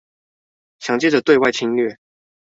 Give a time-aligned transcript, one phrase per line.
[0.79, 1.99] 想藉著對外侵略